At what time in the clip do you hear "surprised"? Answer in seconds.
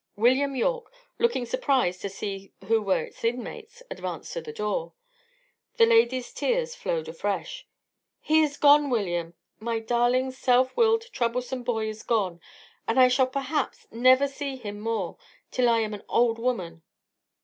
1.45-2.01